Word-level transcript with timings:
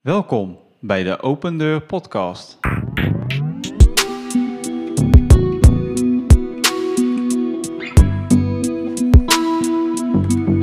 Welkom 0.00 0.58
bij 0.80 1.02
de 1.02 1.20
Open 1.20 1.58
Deur 1.58 1.82
Podcast. 1.82 2.58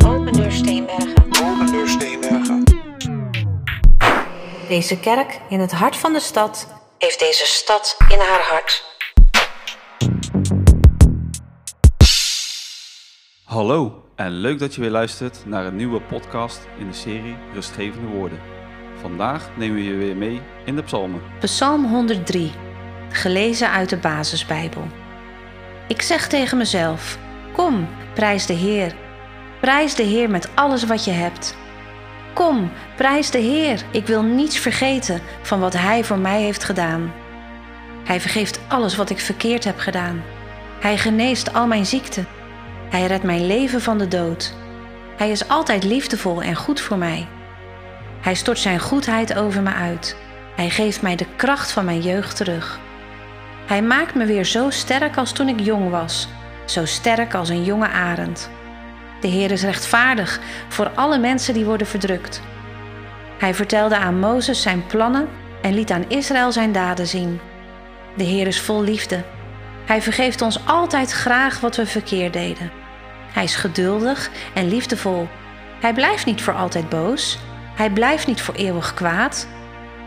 Open 0.06 0.34
Deur 0.34 0.52
Steenbergen. 0.52 1.26
Open 1.44 1.71
Deur 1.71 1.88
Steenbergen. 1.88 2.63
Deze 4.67 4.99
kerk 4.99 5.42
in 5.49 5.60
het 5.60 5.72
hart 5.72 5.96
van 5.96 6.13
de 6.13 6.20
stad 6.20 6.67
heeft 6.97 7.20
deze 7.20 7.46
stad 7.46 7.97
in 8.10 8.20
haar 8.20 8.42
hart. 8.49 8.86
Hallo 13.44 14.04
en 14.15 14.31
leuk 14.31 14.60
dat 14.60 14.76
je 14.76 14.81
weer 14.81 14.92
luistert 14.92 15.46
naar 15.46 15.65
een 15.65 15.76
nieuwe 15.76 16.02
podcast 16.02 16.67
in 16.80 16.88
de 16.88 16.94
serie 16.94 17.36
Rustgevende 17.54 18.08
Woorden. 18.08 18.40
Vandaag 19.02 19.49
nemen 19.55 19.76
we 19.76 19.84
je 19.84 19.95
weer 19.95 20.16
mee 20.16 20.41
in 20.66 20.76
de 20.76 20.84
psalmen. 20.84 21.22
Psalm 21.40 21.86
103, 21.86 22.52
gelezen 23.09 23.72
uit 23.72 23.90
de 23.90 23.98
Basisbijbel. 23.98 24.88
Ik 25.88 26.02
zeg 26.02 26.27
tegen 26.27 26.58
mezelf: 26.58 27.17
Kom, 27.53 27.88
prijs 28.13 28.45
de 28.45 28.53
Heer. 28.53 28.95
Prijs 29.62 29.95
de 29.95 30.03
Heer 30.03 30.30
met 30.30 30.50
alles 30.55 30.84
wat 30.84 31.05
je 31.05 31.12
hebt. 31.12 31.55
Kom, 32.34 32.72
prijs 32.95 33.31
de 33.31 33.38
Heer. 33.38 33.84
Ik 33.91 34.08
wil 34.08 34.23
niets 34.23 34.58
vergeten 34.58 35.22
van 35.41 35.59
wat 35.59 35.73
Hij 35.73 36.03
voor 36.03 36.20
mij 36.20 36.41
heeft 36.41 36.64
gedaan. 36.64 37.14
Hij 38.03 38.20
vergeeft 38.22 38.59
alles 38.67 38.95
wat 38.95 39.09
ik 39.09 39.20
verkeerd 39.20 39.64
heb 39.64 39.80
gedaan. 39.80 40.23
Hij 40.80 40.98
geneest 40.98 41.53
al 41.53 41.67
mijn 41.67 41.86
ziekten. 41.86 42.27
Hij 42.89 43.05
redt 43.05 43.23
mijn 43.23 43.48
leven 43.48 43.81
van 43.81 43.98
de 43.98 44.08
dood. 44.08 44.53
Hij 45.17 45.31
is 45.31 45.48
altijd 45.48 45.84
liefdevol 45.84 46.41
en 46.41 46.55
goed 46.55 46.81
voor 46.81 46.98
mij. 46.98 47.27
Hij 48.25 48.35
stort 48.35 48.59
zijn 48.59 48.79
goedheid 48.79 49.35
over 49.35 49.61
me 49.61 49.73
uit. 49.73 50.15
Hij 50.55 50.70
geeft 50.70 51.02
mij 51.02 51.16
de 51.16 51.25
kracht 51.36 51.72
van 51.72 51.86
mijn 51.86 52.02
jeugd 52.02 52.36
terug. 52.36 52.80
Hij 53.66 53.81
maakt 53.81 54.16
me 54.16 54.25
weer 54.25 54.45
zo 54.45 54.69
sterk 54.69 55.17
als 55.17 55.31
toen 55.31 55.47
ik 55.47 55.59
jong 55.59 55.89
was, 55.89 56.27
zo 56.66 56.85
sterk 56.85 57.33
als 57.33 57.50
een 57.50 57.63
jonge 57.63 57.88
arend. 57.88 58.50
De 59.22 59.27
Heer 59.27 59.52
is 59.52 59.63
rechtvaardig 59.63 60.39
voor 60.67 60.89
alle 60.89 61.17
mensen 61.17 61.53
die 61.53 61.66
worden 61.66 61.88
verdrukt. 61.88 62.41
Hij 63.38 63.53
vertelde 63.53 63.97
aan 63.97 64.19
Mozes 64.19 64.61
zijn 64.61 64.85
plannen 64.85 65.28
en 65.61 65.73
liet 65.73 65.91
aan 65.91 66.09
Israël 66.09 66.52
zijn 66.52 66.72
daden 66.72 67.07
zien. 67.07 67.39
De 68.16 68.23
Heer 68.23 68.47
is 68.47 68.61
vol 68.61 68.83
liefde. 68.83 69.23
Hij 69.85 70.02
vergeeft 70.02 70.41
ons 70.41 70.66
altijd 70.66 71.11
graag 71.11 71.59
wat 71.59 71.75
we 71.75 71.85
verkeerd 71.85 72.33
deden. 72.33 72.72
Hij 73.31 73.44
is 73.44 73.55
geduldig 73.55 74.30
en 74.53 74.67
liefdevol. 74.67 75.28
Hij 75.80 75.94
blijft 75.94 76.25
niet 76.25 76.41
voor 76.41 76.53
altijd 76.53 76.89
boos. 76.89 77.39
Hij 77.76 77.90
blijft 77.90 78.28
niet 78.28 78.42
voor 78.42 78.56
eeuwig 78.56 78.94
kwaad. 78.94 79.48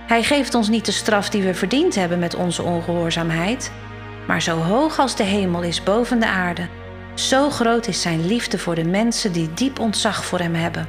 Hij 0.07 0.23
geeft 0.23 0.55
ons 0.55 0.69
niet 0.69 0.85
de 0.85 0.93
straf 0.93 1.29
die 1.29 1.43
we 1.43 1.55
verdiend 1.55 1.95
hebben 1.95 2.19
met 2.19 2.35
onze 2.35 2.63
ongehoorzaamheid. 2.63 3.73
Maar 4.27 4.43
zo 4.43 4.57
hoog 4.57 4.99
als 4.99 5.17
de 5.17 5.23
hemel 5.23 5.63
is 5.63 5.83
boven 5.83 6.21
de 6.21 6.27
aarde, 6.27 6.69
zo 7.15 7.51
groot 7.51 7.87
is 7.87 8.03
zijn 8.03 8.27
liefde 8.27 8.59
voor 8.59 8.75
de 8.75 8.85
mensen 8.85 9.33
die 9.33 9.55
diep 9.55 9.79
ontzag 9.79 10.25
voor 10.25 10.39
hem 10.39 10.55
hebben. 10.55 10.89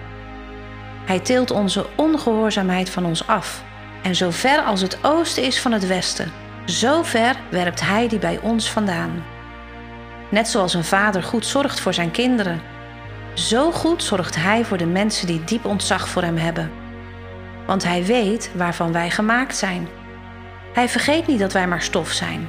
Hij 1.05 1.19
tilt 1.19 1.51
onze 1.51 1.85
ongehoorzaamheid 1.95 2.89
van 2.89 3.05
ons 3.05 3.27
af. 3.27 3.63
En 4.03 4.15
zo 4.15 4.29
ver 4.31 4.59
als 4.61 4.81
het 4.81 4.97
oosten 5.01 5.43
is 5.43 5.59
van 5.59 5.71
het 5.71 5.87
westen, 5.87 6.31
zo 6.65 7.03
ver 7.03 7.35
werpt 7.49 7.81
hij 7.81 8.07
die 8.07 8.19
bij 8.19 8.39
ons 8.41 8.71
vandaan. 8.71 9.23
Net 10.29 10.47
zoals 10.47 10.73
een 10.73 10.83
vader 10.83 11.23
goed 11.23 11.45
zorgt 11.45 11.79
voor 11.79 11.93
zijn 11.93 12.11
kinderen, 12.11 12.61
zo 13.39 13.71
goed 13.71 14.03
zorgt 14.03 14.35
hij 14.35 14.65
voor 14.65 14.77
de 14.77 14.85
mensen 14.85 15.27
die 15.27 15.43
diep 15.43 15.65
ontzag 15.65 16.09
voor 16.09 16.21
hem 16.21 16.37
hebben. 16.37 16.71
Want 17.65 17.83
hij 17.83 18.05
weet 18.05 18.51
waarvan 18.55 18.91
wij 18.91 19.09
gemaakt 19.09 19.55
zijn. 19.55 19.87
Hij 20.73 20.89
vergeet 20.89 21.27
niet 21.27 21.39
dat 21.39 21.53
wij 21.53 21.67
maar 21.67 21.81
stof 21.81 22.11
zijn. 22.11 22.47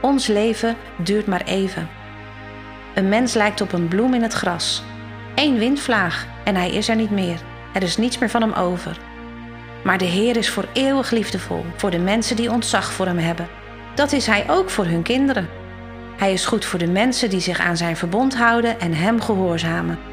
Ons 0.00 0.26
leven 0.26 0.76
duurt 0.96 1.26
maar 1.26 1.42
even. 1.44 1.88
Een 2.94 3.08
mens 3.08 3.34
lijkt 3.34 3.60
op 3.60 3.72
een 3.72 3.88
bloem 3.88 4.14
in 4.14 4.22
het 4.22 4.32
gras. 4.32 4.82
Eén 5.34 5.58
windvlaag 5.58 6.26
en 6.44 6.54
hij 6.54 6.70
is 6.70 6.88
er 6.88 6.96
niet 6.96 7.10
meer. 7.10 7.40
Er 7.74 7.82
is 7.82 7.96
niets 7.96 8.18
meer 8.18 8.30
van 8.30 8.40
hem 8.40 8.52
over. 8.52 8.98
Maar 9.84 9.98
de 9.98 10.04
Heer 10.04 10.36
is 10.36 10.50
voor 10.50 10.68
eeuwig 10.72 11.10
liefdevol 11.10 11.64
voor 11.76 11.90
de 11.90 11.98
mensen 11.98 12.36
die 12.36 12.50
ontzag 12.50 12.92
voor 12.92 13.06
hem 13.06 13.18
hebben. 13.18 13.48
Dat 13.94 14.12
is 14.12 14.26
hij 14.26 14.44
ook 14.50 14.70
voor 14.70 14.84
hun 14.84 15.02
kinderen. 15.02 15.48
Hij 16.16 16.32
is 16.32 16.46
goed 16.46 16.64
voor 16.64 16.78
de 16.78 16.90
mensen 16.90 17.30
die 17.30 17.40
zich 17.40 17.60
aan 17.60 17.76
zijn 17.76 17.96
verbond 17.96 18.36
houden 18.36 18.80
en 18.80 18.94
hem 18.94 19.20
gehoorzamen. 19.20 20.09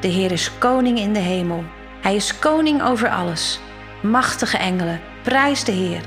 De 0.00 0.08
Heer 0.08 0.32
is 0.32 0.58
koning 0.58 0.98
in 0.98 1.12
de 1.12 1.18
hemel. 1.18 1.64
Hij 2.00 2.14
is 2.14 2.38
koning 2.38 2.82
over 2.82 3.10
alles. 3.10 3.60
Machtige 4.02 4.56
engelen, 4.56 5.00
prijs 5.22 5.64
de 5.64 5.72
Heer. 5.72 6.00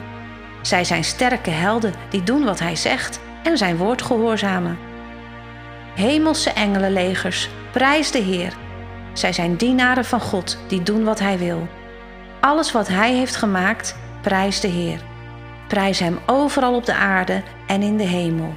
Zij 0.61 0.83
zijn 0.83 1.03
sterke 1.03 1.49
helden 1.49 1.93
die 2.09 2.23
doen 2.23 2.43
wat 2.43 2.59
hij 2.59 2.75
zegt 2.75 3.19
en 3.43 3.57
zijn 3.57 3.77
woord 3.77 4.01
gehoorzamen. 4.01 4.77
Hemelse 5.95 6.49
engelenlegers, 6.49 7.49
prijs 7.71 8.11
de 8.11 8.19
Heer. 8.19 8.53
Zij 9.13 9.33
zijn 9.33 9.55
dienaren 9.55 10.05
van 10.05 10.21
God 10.21 10.57
die 10.67 10.83
doen 10.83 11.03
wat 11.03 11.19
hij 11.19 11.37
wil. 11.37 11.67
Alles 12.39 12.71
wat 12.71 12.87
hij 12.87 13.13
heeft 13.13 13.35
gemaakt, 13.35 13.95
prijs 14.21 14.59
de 14.59 14.67
Heer. 14.67 14.99
Prijs 15.67 15.99
hem 15.99 16.19
overal 16.25 16.75
op 16.75 16.85
de 16.85 16.95
aarde 16.95 17.43
en 17.67 17.81
in 17.81 17.97
de 17.97 18.03
hemel. 18.03 18.53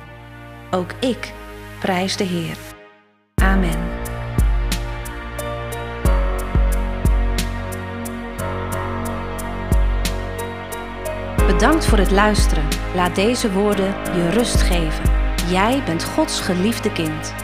Ook 0.71 0.91
ik 1.01 1.33
prijs 1.81 2.17
de 2.17 2.25
Heer. 2.25 2.57
Amen. 3.35 3.86
Bedankt 11.56 11.87
voor 11.87 11.99
het 11.99 12.11
luisteren. 12.11 12.69
Laat 12.94 13.15
deze 13.15 13.53
woorden 13.53 13.87
je 13.87 14.31
rust 14.31 14.61
geven. 14.61 15.05
Jij 15.50 15.83
bent 15.84 16.05
Gods 16.05 16.41
geliefde 16.41 16.93
kind. 16.93 17.34